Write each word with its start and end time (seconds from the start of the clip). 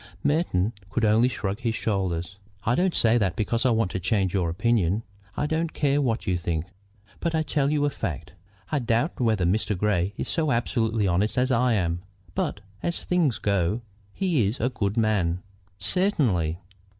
Merton 0.23 0.73
could 0.89 1.05
only 1.05 1.27
shrug 1.29 1.59
his 1.59 1.75
shoulders. 1.75 2.39
"I 2.63 2.73
don't 2.73 2.95
say 2.95 3.19
that 3.19 3.35
because 3.35 3.67
I 3.67 3.69
want 3.69 3.93
you 3.93 3.99
to 3.99 4.03
change 4.03 4.33
your 4.33 4.49
opinion. 4.49 5.03
I 5.37 5.45
don't 5.45 5.73
care 5.73 6.01
what 6.01 6.25
you 6.25 6.39
think. 6.39 6.65
But 7.19 7.35
I 7.35 7.43
tell 7.43 7.69
you 7.69 7.85
a 7.85 7.91
fact. 7.91 8.33
I 8.71 8.79
doubt 8.79 9.21
whether 9.21 9.45
Grey 9.45 10.15
is 10.17 10.27
so 10.27 10.49
absolutely 10.51 11.07
honest 11.07 11.37
as 11.37 11.51
I 11.51 11.73
am, 11.73 12.01
but, 12.33 12.61
as 12.81 13.03
things 13.03 13.37
go, 13.37 13.83
he 14.11 14.47
is 14.47 14.59
a 14.59 14.69
good 14.69 14.97
man." 14.97 15.43
"Certainly." 15.77 16.57